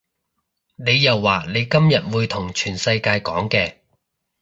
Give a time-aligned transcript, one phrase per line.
[0.77, 3.75] 你又話你今日會同全世界講嘅